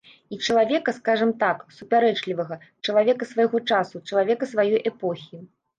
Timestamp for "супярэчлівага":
1.81-2.59